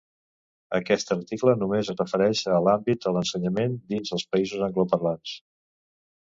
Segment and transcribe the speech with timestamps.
[0.77, 5.37] Aquest article només es refereix a l'àmbit de l'ensenyament dins els països angloparlants.